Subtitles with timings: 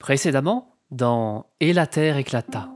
[0.00, 2.70] Précédemment, dans Et la Terre éclata.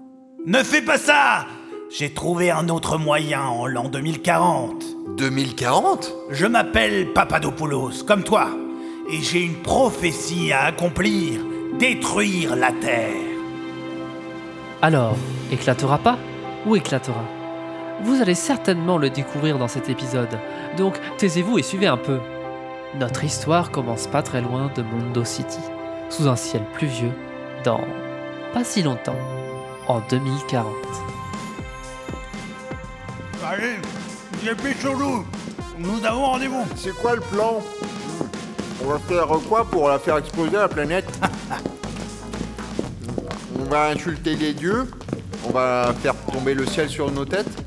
[0.44, 1.46] Ne fais pas ça
[1.90, 4.84] J'ai trouvé un autre moyen en l'an 2040.
[5.16, 8.50] 2040 Je m'appelle Papadopoulos, comme toi,
[9.10, 11.40] et j'ai une prophétie à accomplir
[11.78, 13.16] détruire la Terre.
[14.82, 15.16] Alors,
[15.50, 16.18] éclatera pas
[16.66, 17.24] ou éclatera?
[18.02, 20.38] Vous allez certainement le découvrir dans cet épisode,
[20.76, 22.18] donc taisez-vous et suivez un peu.
[23.00, 25.60] Notre histoire commence pas très loin de Mondo City,
[26.10, 27.12] sous un ciel pluvieux,
[27.64, 27.80] dans
[28.52, 29.16] pas si longtemps,
[29.88, 30.66] en 2040.
[33.44, 33.76] Allez,
[34.42, 35.24] dépêchons-nous
[35.78, 36.64] Nous avons rendez-vous.
[36.76, 37.60] C'est quoi le plan?
[38.82, 41.06] On va faire quoi pour la faire exploser la planète?
[43.58, 44.88] On va insulter les dieux.
[45.46, 47.63] On va faire tomber le ciel sur nos têtes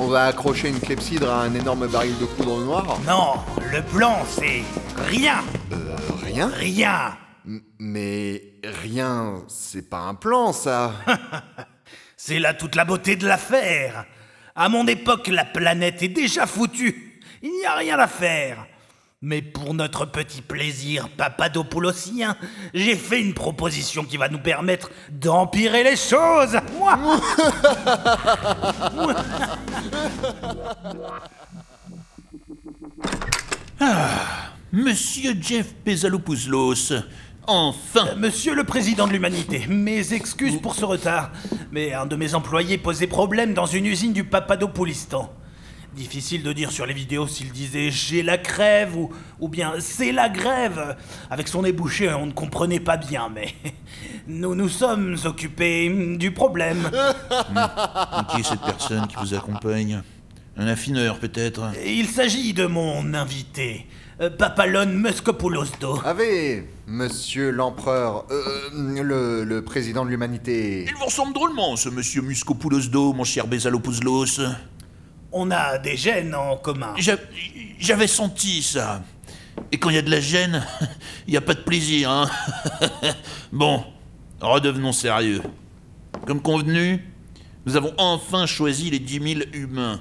[0.00, 3.34] On va accrocher une clepsydre à un énorme baril de poudre noire Non,
[3.72, 4.62] le plan c'est
[5.08, 5.40] rien
[5.72, 6.48] Euh, rien?
[6.48, 7.16] Rien
[7.46, 8.42] M- Mais
[8.82, 10.92] rien, c'est pas un plan ça
[12.16, 14.04] C'est là toute la beauté de l'affaire.
[14.56, 17.20] À mon époque, la planète est déjà foutue.
[17.42, 18.66] Il n'y a rien à faire.
[19.20, 22.36] Mais pour notre petit plaisir papadopoulosien,
[22.72, 26.56] j'ai fait une proposition qui va nous permettre d'empirer les choses.
[26.78, 26.96] Moi
[34.72, 36.92] Monsieur Jeff Bezalopoulos,
[37.48, 41.32] enfin Monsieur le président de l'humanité, mes excuses pour ce retard,
[41.72, 45.32] mais un de mes employés posait problème dans une usine du Papadopoulistan.
[45.98, 49.10] Difficile de dire sur les vidéos s'il disait j'ai la crève ou,
[49.40, 50.96] ou bien c'est la grève.
[51.28, 53.48] Avec son nez bouché, on ne comprenait pas bien, mais
[54.28, 56.88] nous nous sommes occupés du problème.
[58.30, 60.00] Qui est cette personne qui vous accompagne?
[60.56, 61.72] Un affineur peut-être?
[61.84, 63.84] Il s'agit de mon invité,
[64.20, 66.02] euh, Papalon Muscopoulos-Do.
[66.04, 70.84] Avez, monsieur l'empereur, euh, le, le président de l'humanité.
[70.86, 74.38] Il vous ressemble drôlement ce monsieur Muscopoulos mon cher Bezalopoulos.
[75.32, 76.94] On a des gènes en commun.
[76.96, 77.16] J'a-
[77.78, 79.02] J'avais senti ça.
[79.72, 80.64] Et quand il y a de la gêne,
[81.26, 82.30] il n'y a pas de plaisir, hein
[83.52, 83.84] Bon,
[84.40, 85.42] redevenons sérieux.
[86.26, 87.04] Comme convenu,
[87.66, 90.00] nous avons enfin choisi les 10 000 humains.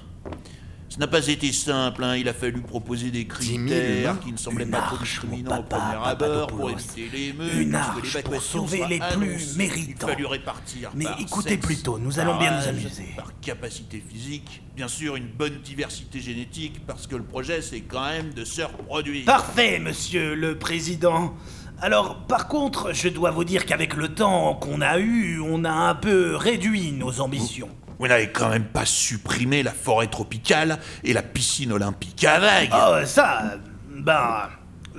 [0.90, 4.38] Ce n'a pas été simple, hein, il a fallu proposer des 000 critères qui ne
[4.38, 8.24] semblaient Une pas trop discriminants au premier abord pour éviter l'émeute, Une pour que arche
[8.24, 10.08] pour sauver les plus méritants.
[10.08, 13.10] Il fallut répartir Mais par écoutez sexe, plutôt, nous allons bien nous amuser.
[13.18, 18.08] Par capacité physique, bien sûr une bonne diversité génétique, parce que le projet c'est quand
[18.08, 19.26] même de se reproduire.
[19.26, 21.36] Parfait, monsieur le président.
[21.80, 25.72] Alors, par contre, je dois vous dire qu'avec le temps qu'on a eu, on a
[25.72, 27.70] un peu réduit nos ambitions.
[27.86, 32.70] Vous n'avez quand même pas supprimé la forêt tropicale et la piscine olympique à vagues.
[32.74, 33.56] Oh, ça,
[33.90, 34.50] ben,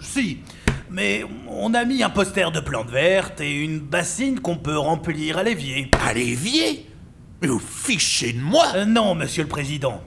[0.00, 0.38] si.
[0.90, 5.38] Mais on a mis un poster de plantes vertes et une bassine qu'on peut remplir
[5.38, 5.90] à l'évier.
[6.04, 6.88] À l'évier?
[7.42, 10.02] Mais vous fichez de moi Euh, non, monsieur le président.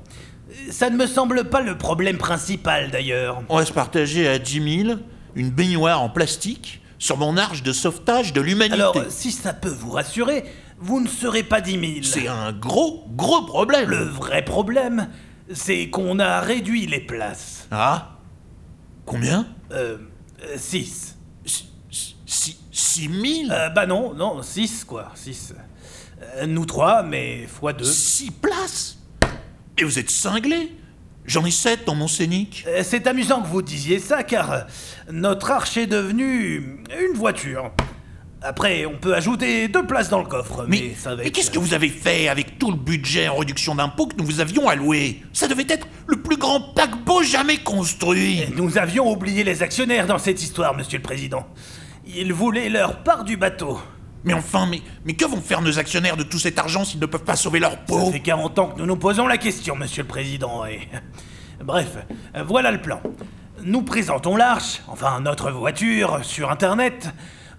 [0.69, 3.41] Ça ne me semble pas le problème principal, d'ailleurs.
[3.47, 4.99] On va se partager à 10 000
[5.35, 8.75] une baignoire en plastique sur mon arche de sauvetage de l'humanité.
[8.75, 10.43] Alors, si ça peut vous rassurer,
[10.77, 11.83] vous ne serez pas 10 000.
[12.03, 13.89] C'est un gros, gros problème.
[13.89, 15.09] Le vrai problème,
[15.51, 17.67] c'est qu'on a réduit les places.
[17.71, 18.19] Ah
[19.05, 19.47] Combien?
[19.71, 19.97] Euh,
[20.55, 21.17] 6.
[22.27, 23.09] 6
[23.47, 25.55] 000 Euh, bah non, non, 6 quoi, 6.
[26.47, 27.83] nous trois, mais fois 2.
[27.83, 28.99] 6 places?
[29.77, 30.77] Et vous êtes cinglés?
[31.25, 32.65] J'en ai 7 dans mon scénic.
[32.83, 34.59] c'est amusant que vous disiez ça, car euh,
[35.11, 37.71] notre arche est devenue une voiture.
[38.43, 41.35] Après, on peut ajouter deux places dans le coffre, mais, Mais, ça va mais être-
[41.35, 44.39] qu'est-ce que vous avez fait avec tout le budget en réduction d'impôts que nous vous
[44.39, 45.21] avions alloué?
[45.31, 48.41] Ça devait être le plus grand paquebot jamais construit.
[48.55, 51.45] Nous avions oublié les actionnaires dans cette histoire, monsieur le président.
[52.07, 53.79] Ils voulaient leur part du bateau.
[54.23, 57.05] Mais enfin, mais, mais que vont faire nos actionnaires de tout cet argent s'ils ne
[57.07, 59.75] peuvent pas sauver leur Ça peau fait 40 ans que nous nous posons la question,
[59.75, 60.87] monsieur le président, et...
[61.63, 61.97] Bref,
[62.47, 63.01] voilà le plan.
[63.63, 67.09] Nous présentons l'arche, enfin notre voiture, sur Internet,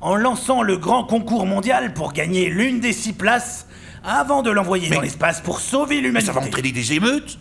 [0.01, 3.67] en lançant le grand concours mondial pour gagner l'une des six places,
[4.05, 6.27] avant de l'envoyer Mais- dans l'espace pour sauver Mais l'humanité.
[6.33, 7.39] ça va entraîner des émeutes?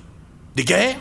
[0.55, 0.97] Des guerres?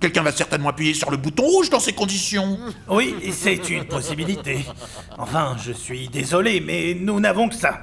[0.00, 2.58] Quelqu'un va certainement appuyer sur le bouton rouge dans ces conditions.
[2.88, 4.64] Oui, c'est une possibilité.
[5.18, 7.82] Enfin, je suis désolé, mais nous n'avons que ça.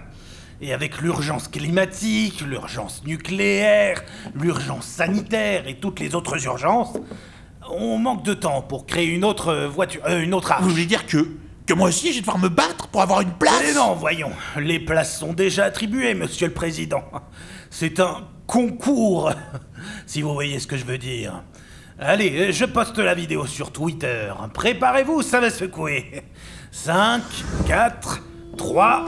[0.59, 4.03] Et avec l'urgence climatique, l'urgence nucléaire,
[4.33, 6.97] l'urgence sanitaire et toutes les autres urgences,
[7.69, 10.63] on manque de temps pour créer une autre voiture, euh, une autre arche.
[10.63, 11.37] Vous voulez dire que
[11.67, 14.79] que moi aussi j'ai devoir me battre pour avoir une place Mais non, voyons, les
[14.79, 17.03] places sont déjà attribuées, monsieur le président.
[17.69, 19.31] C'est un concours,
[20.07, 21.43] si vous voyez ce que je veux dire.
[21.99, 24.31] Allez, je poste la vidéo sur Twitter.
[24.53, 26.21] Préparez-vous, ça va secouer.
[26.71, 27.23] 5,
[27.65, 28.21] 4,
[28.55, 29.07] 3,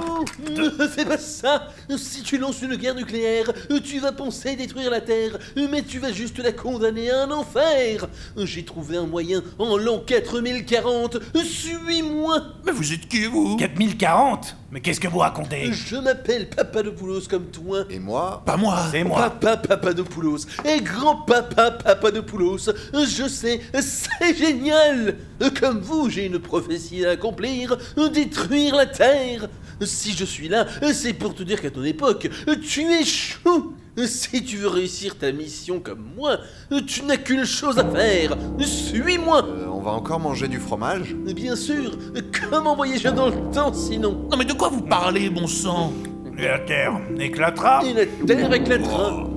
[0.49, 3.51] Ne fais pas ça Si tu lances une guerre nucléaire,
[3.83, 5.37] tu vas penser détruire la Terre,
[5.69, 8.07] mais tu vas juste la condamner à un enfer
[8.37, 14.79] J'ai trouvé un moyen en l'an 4040, suis-moi Mais vous êtes qui, vous 4040 Mais
[14.79, 17.85] qu'est-ce que vous racontez Je m'appelle Papadopoulos comme toi.
[17.89, 19.17] Et moi Pas moi C'est moi.
[19.17, 22.69] Papa Papadopoulos et grand-papa Papadopoulos.
[22.93, 25.15] Je sais, c'est génial.
[25.59, 27.75] Comme vous, j'ai une prophétie à accomplir,
[28.13, 29.47] détruire la Terre.
[29.81, 32.29] Si je suis là, c'est pour te dire qu'à ton époque,
[32.67, 33.73] tu échoues.
[34.07, 36.39] Si tu veux réussir ta mission comme moi,
[36.87, 38.35] tu n'as qu'une chose à faire.
[38.59, 39.45] Suis-moi.
[39.45, 41.97] Euh, On va encore manger du fromage Bien sûr,
[42.49, 45.93] comment voyager dans le temps sinon Non mais de quoi vous parlez, bon sang?
[46.37, 49.27] Et la Terre éclatera Et la Terre éclatera.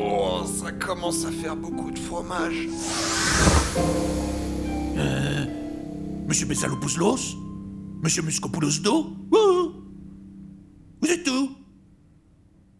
[0.00, 2.68] Oh, ça commence à faire beaucoup de fromage.
[6.28, 7.36] Monsieur Messalopouslos
[8.02, 9.72] Monsieur Muscopoulos d'eau Ouh
[11.00, 11.50] Vous êtes où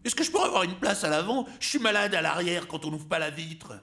[0.05, 2.91] Est-ce que je pourrais une place à l'avant Je suis malade à l'arrière quand on
[2.91, 3.73] n'ouvre pas la vitre.